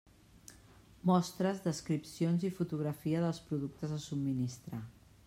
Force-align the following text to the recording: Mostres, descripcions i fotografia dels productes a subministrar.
Mostres, 1.09 1.59
descripcions 1.67 2.45
i 2.49 2.53
fotografia 2.61 3.21
dels 3.27 3.43
productes 3.51 3.95
a 3.99 4.01
subministrar. 4.07 4.85